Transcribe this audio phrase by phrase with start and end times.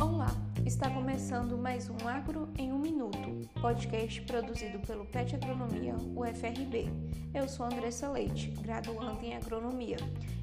[0.00, 0.34] Olá,
[0.64, 6.88] está começando mais um Agro em um Minuto, podcast produzido pelo PET Agronomia UFRB.
[7.34, 9.98] Eu sou Andressa Leite, graduanda em Agronomia,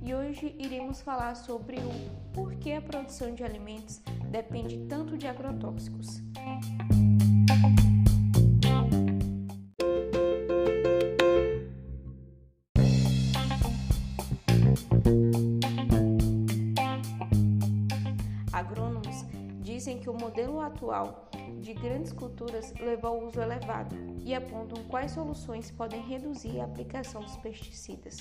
[0.00, 4.00] e hoje iremos falar sobre o porquê a produção de alimentos
[4.30, 6.22] depende tanto de agrotóxicos.
[19.62, 21.30] Dizem que o modelo atual
[21.60, 23.94] de grandes culturas leva ao uso elevado
[24.24, 28.18] e apontam quais soluções podem reduzir a aplicação dos pesticidas.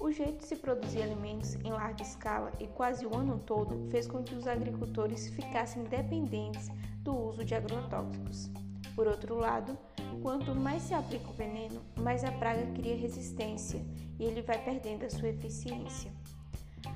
[0.00, 4.06] O jeito de se produzir alimentos em larga escala e quase o ano todo fez
[4.06, 6.68] com que os agricultores ficassem dependentes
[7.02, 8.48] do uso de agrotóxicos.
[8.94, 9.76] Por outro lado,
[10.22, 13.84] quanto mais se aplica o veneno, mais a praga cria resistência
[14.18, 16.12] e ele vai perdendo a sua eficiência.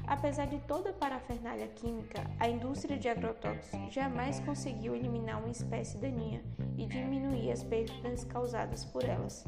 [0.06, 5.98] Apesar de toda a parafernália química, a indústria de agrotóxicos jamais conseguiu eliminar uma espécie
[5.98, 6.42] daninha
[6.76, 9.44] e diminuir as perdas causadas por elas.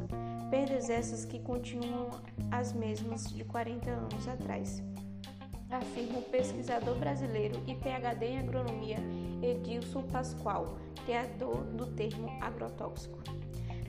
[0.50, 2.11] Perdas essas que continuam
[2.50, 4.83] as mesmas de 40 anos atrás.
[5.70, 8.98] Afirma o pesquisador brasileiro e PhD em agronomia
[9.42, 13.19] Edilson Pascoal, criador do termo agrotóxico.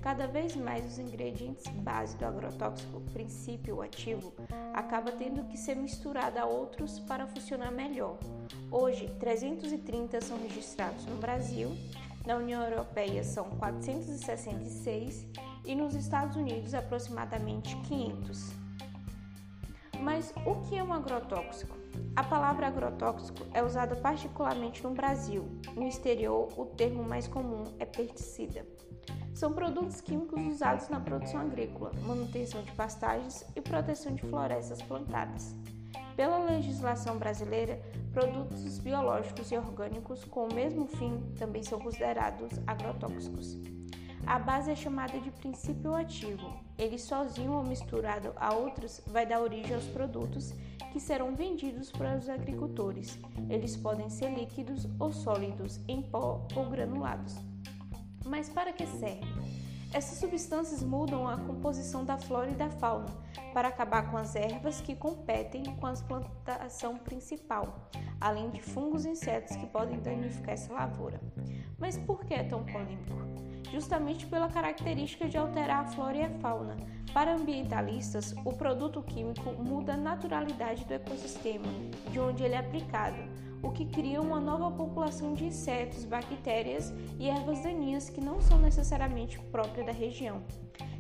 [0.06, 4.32] Cada vez mais os ingredientes base do agrotóxico, princípio ativo,
[4.72, 8.20] acaba tendo que ser misturado a outros para funcionar melhor.
[8.70, 11.76] Hoje, 330 são registrados no Brasil,
[12.24, 15.26] na União Europeia são 466
[15.66, 18.52] e nos Estados Unidos aproximadamente 500.
[20.02, 21.76] Mas o que é um agrotóxico?
[22.16, 25.46] A palavra agrotóxico é usada particularmente no Brasil.
[25.76, 28.68] No exterior, o termo mais comum é pesticida.
[29.36, 35.54] São produtos químicos usados na produção agrícola, manutenção de pastagens e proteção de florestas plantadas.
[36.16, 37.78] Pela legislação brasileira,
[38.14, 43.58] produtos biológicos e orgânicos com o mesmo fim também são considerados agrotóxicos.
[44.26, 46.58] A base é chamada de princípio ativo.
[46.78, 50.54] Ele sozinho ou misturado a outros vai dar origem aos produtos
[50.94, 53.20] que serão vendidos para os agricultores.
[53.50, 57.38] Eles podem ser líquidos ou sólidos, em pó ou granulados.
[58.26, 59.24] Mas para que serve?
[59.94, 63.06] Essas substâncias mudam a composição da flora e da fauna
[63.54, 69.10] para acabar com as ervas que competem com a plantação principal, além de fungos e
[69.10, 71.22] insetos que podem danificar essa lavoura.
[71.78, 73.14] Mas por que é tão polêmico?
[73.72, 76.76] Justamente pela característica de alterar a flora e a fauna.
[77.14, 81.68] Para ambientalistas, o produto químico muda a naturalidade do ecossistema
[82.12, 83.16] de onde ele é aplicado
[83.66, 88.60] o que cria uma nova população de insetos, bactérias e ervas daninhas que não são
[88.60, 90.44] necessariamente próprias da região.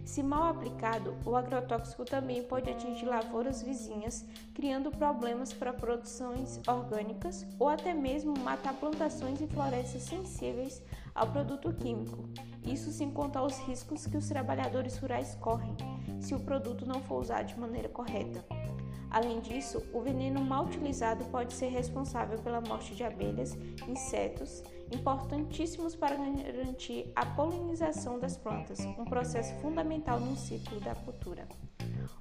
[0.03, 7.45] Se mal aplicado, o agrotóxico também pode atingir lavouras vizinhas, criando problemas para produções orgânicas
[7.59, 10.81] ou até mesmo matar plantações e florestas sensíveis
[11.13, 12.29] ao produto químico.
[12.63, 15.75] Isso sem contar os riscos que os trabalhadores rurais correm
[16.19, 18.43] se o produto não for usado de maneira correta.
[19.15, 24.61] Além disso, o veneno mal utilizado pode ser responsável pela morte de abelhas, insetos,
[24.91, 31.47] importantíssimos para garantir a polinização das plantas, um processo fundamental no ciclo da cultura.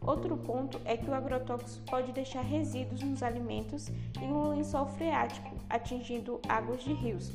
[0.00, 5.50] Outro ponto é que o agrotóxico pode deixar resíduos nos alimentos e no lençol freático,
[5.68, 7.32] atingindo águas de rios,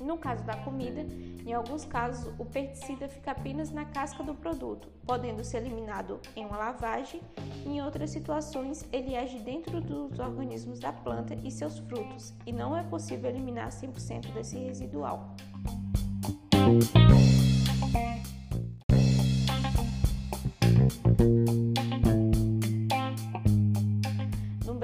[0.00, 1.06] no caso da comida,
[1.46, 6.44] em alguns casos, o pesticida fica apenas na casca do produto, podendo ser eliminado em
[6.44, 7.20] uma lavagem.
[7.66, 12.76] Em outras situações, ele age dentro dos organismos da planta e seus frutos, e não
[12.76, 15.34] é possível eliminar 100% desse residual.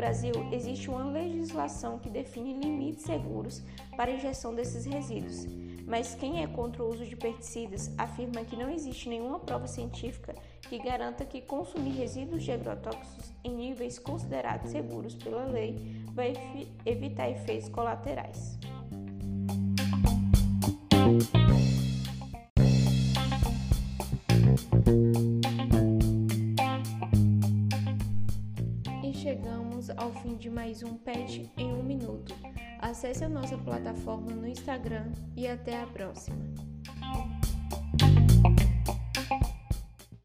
[0.01, 3.63] Brasil, existe uma legislação que define limites seguros
[3.99, 5.47] para a injeção desses resíduos,
[5.87, 10.35] mas quem é contra o uso de pesticidas afirma que não existe nenhuma prova científica
[10.63, 15.77] que garanta que consumir resíduos de agrotóxicos em níveis considerados seguros pela lei
[16.15, 16.33] vai
[16.87, 18.59] evitar efeitos colaterais.
[24.73, 25.40] chegamos
[29.97, 32.35] ao fim de mais um PET em um minuto.
[32.79, 36.37] Acesse a nossa plataforma no Instagram e até a próxima!